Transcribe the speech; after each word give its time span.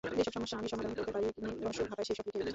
যে-সব 0.17 0.33
সমস্যা 0.35 0.55
আমি 0.61 0.69
সমাধান 0.73 0.93
করতে 0.97 1.11
পারি 1.15 1.25
নি, 1.43 1.51
রহস্য- 1.65 1.87
খাতায় 1.89 2.05
সেইসব 2.07 2.25
লিখে 2.25 2.37
রেখেছি। 2.39 2.49